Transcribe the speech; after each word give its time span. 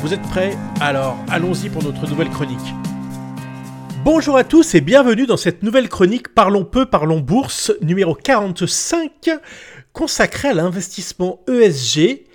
Vous 0.00 0.14
êtes 0.14 0.22
prêts 0.22 0.56
Alors 0.80 1.18
allons-y 1.28 1.68
pour 1.68 1.82
notre 1.82 2.08
nouvelle 2.08 2.30
chronique. 2.30 2.74
Bonjour 4.04 4.36
à 4.36 4.44
tous 4.44 4.76
et 4.76 4.80
bienvenue 4.80 5.26
dans 5.26 5.36
cette 5.36 5.64
nouvelle 5.64 5.88
chronique 5.88 6.28
Parlons 6.28 6.64
peu, 6.64 6.86
parlons 6.86 7.18
bourse 7.18 7.72
numéro 7.82 8.14
45 8.14 9.10
consacrée 9.92 10.50
à 10.50 10.54
l'investissement 10.54 11.40
ESG. 11.48 12.26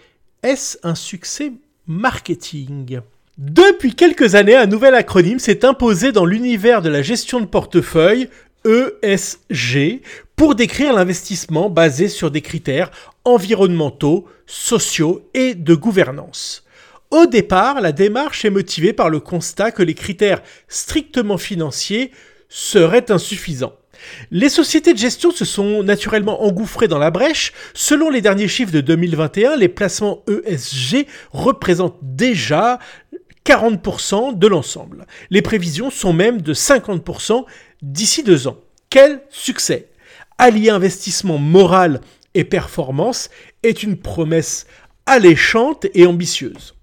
Est-ce 0.44 0.78
un 0.84 0.94
succès 0.94 1.54
marketing? 1.88 3.00
Depuis 3.38 3.96
quelques 3.96 4.36
années, 4.36 4.58
un 4.58 4.68
nouvel 4.68 4.94
acronyme 4.94 5.40
s'est 5.40 5.64
imposé 5.64 6.12
dans 6.12 6.26
l'univers 6.26 6.82
de 6.82 6.90
la 6.90 7.02
gestion 7.02 7.40
de 7.40 7.46
portefeuille, 7.46 8.28
ESG, 8.66 10.02
pour 10.36 10.56
décrire 10.56 10.94
l'investissement 10.94 11.70
basé 11.70 12.10
sur 12.10 12.30
des 12.30 12.42
critères 12.42 12.92
environnementaux, 13.24 14.28
sociaux 14.48 15.30
et 15.34 15.56
de 15.56 15.76
gouvernance. 15.76 16.63
Au 17.14 17.28
départ, 17.28 17.80
la 17.80 17.92
démarche 17.92 18.44
est 18.44 18.50
motivée 18.50 18.92
par 18.92 19.12
le 19.12 19.20
constat 19.20 19.70
que 19.70 19.84
les 19.84 19.94
critères 19.94 20.42
strictement 20.68 21.38
financiers 21.38 22.10
seraient 22.50 23.12
insuffisants. 23.12 23.76
Les 24.32 24.50
sociétés 24.50 24.94
de 24.94 24.98
gestion 24.98 25.30
se 25.30 25.46
sont 25.46 25.84
naturellement 25.84 26.44
engouffrées 26.44 26.88
dans 26.88 26.98
la 26.98 27.12
brèche. 27.12 27.54
Selon 27.76 28.10
les 28.10 28.22
derniers 28.22 28.48
chiffres 28.48 28.72
de 28.72 28.82
2021, 28.82 29.58
les 29.58 29.70
placements 29.70 30.24
ESG 30.28 31.06
représentent 31.32 32.00
déjà 32.02 32.80
40% 33.46 34.36
de 34.36 34.48
l'ensemble. 34.48 35.06
Les 35.30 35.44
prévisions 35.44 35.92
sont 35.92 36.14
même 36.14 36.42
de 36.42 36.56
50% 36.56 37.46
d'ici 37.84 38.24
deux 38.24 38.48
ans. 38.48 38.58
Quel 38.90 39.22
succès 39.30 39.92
Allier 40.40 40.72
investissement 40.72 41.38
moral 41.38 42.02
et 42.34 42.44
performance 42.44 43.30
est 43.62 43.84
une 43.84 43.98
promesse 43.98 44.66
alléchante 45.06 45.86
et 45.94 46.08
ambitieuse. 46.08 46.74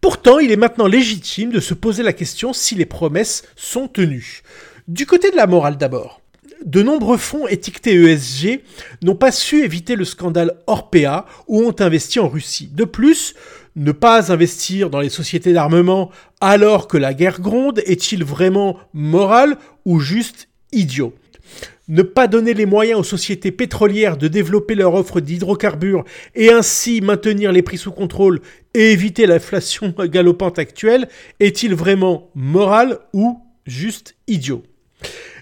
Pourtant, 0.00 0.38
il 0.38 0.50
est 0.50 0.56
maintenant 0.56 0.86
légitime 0.86 1.50
de 1.50 1.60
se 1.60 1.74
poser 1.74 2.02
la 2.02 2.12
question 2.12 2.52
si 2.52 2.74
les 2.74 2.86
promesses 2.86 3.44
sont 3.56 3.88
tenues. 3.88 4.42
Du 4.88 5.06
côté 5.06 5.30
de 5.30 5.36
la 5.36 5.46
morale 5.46 5.76
d'abord. 5.76 6.20
De 6.64 6.82
nombreux 6.82 7.16
fonds 7.16 7.48
étiquetés 7.48 7.94
ESG 7.94 8.62
n'ont 9.02 9.16
pas 9.16 9.32
su 9.32 9.64
éviter 9.64 9.96
le 9.96 10.04
scandale 10.04 10.54
Orpea 10.66 11.26
ou 11.48 11.62
ont 11.62 11.74
investi 11.78 12.20
en 12.20 12.28
Russie. 12.28 12.68
De 12.72 12.84
plus, 12.84 13.34
ne 13.74 13.92
pas 13.92 14.32
investir 14.32 14.90
dans 14.90 15.00
les 15.00 15.08
sociétés 15.08 15.52
d'armement 15.52 16.10
alors 16.40 16.88
que 16.88 16.98
la 16.98 17.14
guerre 17.14 17.40
gronde 17.40 17.80
est-il 17.86 18.24
vraiment 18.24 18.78
moral 18.92 19.56
ou 19.84 19.98
juste 19.98 20.48
idiot? 20.72 21.14
Ne 21.88 22.02
pas 22.02 22.26
donner 22.26 22.54
les 22.54 22.66
moyens 22.66 23.00
aux 23.00 23.04
sociétés 23.04 23.50
pétrolières 23.50 24.16
de 24.16 24.28
développer 24.28 24.74
leur 24.74 24.94
offre 24.94 25.20
d'hydrocarbures 25.20 26.04
et 26.34 26.50
ainsi 26.50 27.00
maintenir 27.00 27.52
les 27.52 27.62
prix 27.62 27.78
sous 27.78 27.92
contrôle 27.92 28.40
et 28.74 28.92
éviter 28.92 29.26
l'inflation 29.26 29.94
galopante 29.98 30.58
actuelle 30.58 31.08
est-il 31.40 31.74
vraiment 31.74 32.30
moral 32.34 32.98
ou 33.12 33.40
juste 33.66 34.14
idiot? 34.26 34.62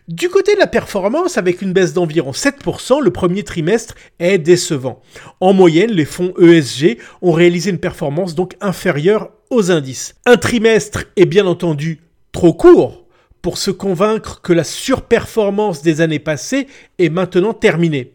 Du 0.09 0.29
côté 0.29 0.55
de 0.55 0.59
la 0.59 0.67
performance, 0.67 1.39
avec 1.39 1.63
une 1.63 1.73
baisse 1.73 1.93
d'environ 1.93 2.33
7%, 2.33 3.01
le 3.01 3.13
premier 3.13 3.45
trimestre 3.45 3.95
est 4.19 4.39
décevant. 4.39 5.01
En 5.39 5.53
moyenne, 5.53 5.93
les 5.93 6.05
fonds 6.05 6.35
ESG 6.37 6.99
ont 7.23 7.31
réalisé 7.31 7.71
une 7.71 7.79
performance 7.79 8.35
donc 8.35 8.57
inférieure 8.61 9.31
aux 9.51 9.71
indices. 9.71 10.17
Un 10.27 10.37
trimestre 10.37 11.05
est 11.15 11.27
bien 11.27 11.47
entendu 11.47 12.01
trop 12.33 12.53
court 12.53 13.00
pour 13.43 13.59
se 13.59 13.71
convaincre 13.71 14.41
que 14.43 14.53
la 14.53 14.65
surperformance 14.65 15.83
des 15.83 16.01
années 16.01 16.19
passées 16.19 16.67
est 16.99 17.09
maintenant 17.09 17.55
terminée. 17.55 18.15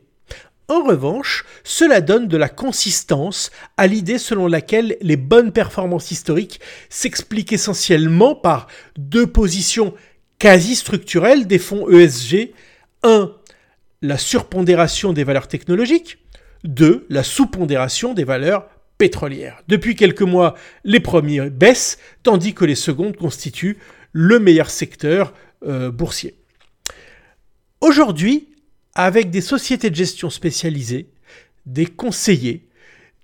En 0.68 0.84
revanche, 0.84 1.46
cela 1.64 2.02
donne 2.02 2.28
de 2.28 2.38
la 2.38 2.50
consistance 2.50 3.52
à 3.78 3.86
l'idée 3.86 4.18
selon 4.18 4.48
laquelle 4.48 4.98
les 5.02 5.18
bonnes 5.18 5.52
performances 5.52 6.10
historiques 6.10 6.60
s'expliquent 6.90 7.54
essentiellement 7.54 8.34
par 8.34 8.68
deux 8.98 9.28
positions 9.28 9.94
quasi 10.40 10.76
structurelles 10.76 11.46
des 11.46 11.60
fonds 11.60 11.88
ESG. 11.90 12.52
1. 13.04 13.32
La 14.02 14.18
surpondération 14.18 15.14
des 15.14 15.24
valeurs 15.24 15.48
technologiques. 15.48 16.18
2. 16.64 17.06
La 17.10 17.24
sous-pondération 17.24 18.16
des 18.16 18.24
valeurs 18.24 18.68
pétrolières. 18.98 19.62
Depuis 19.68 19.96
quelques 19.96 20.22
mois, 20.22 20.56
les 20.84 21.00
premiers 21.00 21.50
baissent, 21.50 21.98
tandis 22.24 22.54
que 22.54 22.66
les 22.66 22.76
secondes 22.76 23.18
constituent 23.18 23.78
le 24.14 24.40
meilleur 24.40 24.70
secteur 24.70 25.34
euh, 25.66 25.92
boursier. 25.92 26.36
Aujourd'hui, 27.82 28.48
avec 28.96 29.30
des 29.30 29.42
sociétés 29.42 29.90
de 29.90 29.96
gestion 29.96 30.30
spécialisées, 30.30 31.10
des 31.66 31.86
conseillers, 31.86 32.68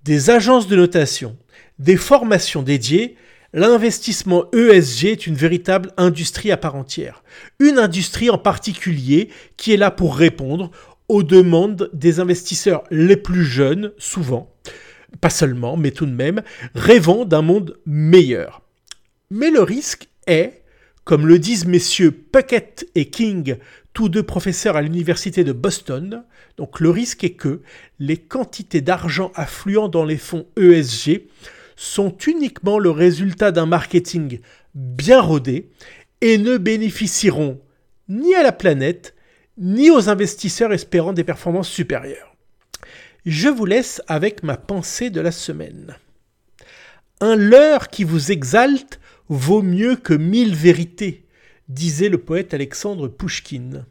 des 0.04 0.30
agences 0.30 0.68
de 0.68 0.76
notation, 0.76 1.38
des 1.80 1.98
formations 1.98 2.62
dédiées, 2.62 3.16
l'investissement 3.54 4.46
ESG 4.54 5.06
est 5.06 5.28
une 5.28 5.36
véritable 5.36 5.92
industrie 5.98 6.52
à 6.52 6.58
part 6.58 6.76
entière. 6.76 7.24
Une 7.60 7.80
industrie 7.80 8.30
en 8.30 8.38
particulier 8.38 9.30
qui 9.58 9.74
est 9.74 9.78
là 9.78 9.92
pour 9.92 10.16
répondre 10.16 10.72
aux 11.08 11.24
demandes 11.24 11.90
des 11.94 12.20
investisseurs 12.20 12.84
les 12.90 13.18
plus 13.18 13.44
jeunes, 13.44 13.92
souvent, 13.98 14.54
pas 15.20 15.30
seulement, 15.30 15.78
mais 15.78 15.92
tout 15.92 16.06
de 16.06 16.12
même, 16.12 16.42
rêvant 16.74 17.26
d'un 17.26 17.42
monde 17.42 17.78
meilleur. 17.86 18.62
Mais 19.30 19.50
le 19.50 19.62
risque 19.62 20.10
est 20.28 20.62
comme 21.04 21.28
le 21.28 21.40
disent 21.40 21.66
messieurs 21.66 22.12
Puckett 22.12 22.88
et 22.96 23.10
King, 23.10 23.58
tous 23.94 24.10
deux 24.10 24.24
professeurs 24.24 24.76
à 24.76 24.82
l'université 24.82 25.44
de 25.44 25.52
Boston, 25.52 26.24
donc 26.58 26.80
le 26.80 26.90
risque 26.90 27.24
est 27.24 27.34
que 27.34 27.62
les 28.00 28.18
quantités 28.18 28.82
d'argent 28.82 29.32
affluent 29.36 29.90
dans 29.90 30.06
les 30.06 30.18
fonds 30.18 30.46
ESG 30.58 31.24
sont 31.76 32.16
uniquement 32.28 32.78
le 32.78 32.92
résultat 32.92 33.52
d'un 33.52 33.66
marketing 33.66 34.40
bien 34.76 35.20
rodé 35.20 35.70
et 36.22 36.38
ne 36.38 36.58
bénéficieront 36.58 37.60
ni 38.08 38.36
à 38.36 38.44
la 38.44 38.52
planète, 38.52 39.16
ni 39.58 39.90
aux 39.90 40.10
investisseurs 40.10 40.72
espérant 40.72 41.14
des 41.14 41.24
performances 41.24 41.70
supérieures. 41.70 42.31
Je 43.26 43.50
vous 43.50 43.66
laisse 43.66 44.02
avec 44.08 44.42
ma 44.42 44.58
pensée 44.58 45.12
de 45.12 45.22
la 45.22 45.32
semaine. 45.32 45.96
Un 47.20 47.36
leurre 47.36 47.90
qui 47.90 48.04
vous 48.04 48.32
exalte 48.32 49.00
vaut 49.30 49.62
mieux 49.62 49.96
que 49.96 50.16
mille 50.16 50.56
vérités, 50.56 51.26
disait 51.70 52.10
le 52.10 52.18
poète 52.18 52.54
Alexandre 52.56 53.08
Pouchkine. 53.08 53.86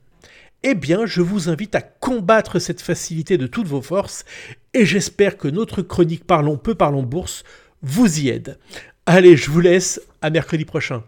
Eh 0.64 0.74
bien, 0.74 1.06
je 1.06 1.22
vous 1.22 1.48
invite 1.48 1.76
à 1.76 1.80
combattre 1.80 2.58
cette 2.58 2.82
facilité 2.82 3.38
de 3.38 3.46
toutes 3.46 3.68
vos 3.68 3.82
forces, 3.82 4.24
et 4.74 4.84
j'espère 4.84 5.36
que 5.36 5.48
notre 5.48 5.80
chronique 5.80 6.24
Parlons 6.24 6.58
peu, 6.58 6.74
parlons 6.74 7.04
bourse 7.04 7.44
vous 7.82 8.20
y 8.20 8.28
aide. 8.28 8.58
Allez, 9.06 9.36
je 9.36 9.50
vous 9.50 9.60
laisse, 9.60 10.00
à 10.20 10.30
mercredi 10.30 10.64
prochain. 10.64 11.04